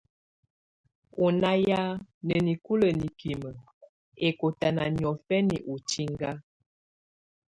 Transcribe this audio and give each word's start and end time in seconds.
Ɔ 1.23 1.25
na 1.41 1.51
ya 1.69 1.81
na 2.27 2.35
nikulə 2.45 2.87
nikimə 2.99 3.49
ɛkɔtana 4.27 4.83
niɔfɛna 4.97 5.55
ɔ 5.71 5.73
tsinga. 5.87 6.31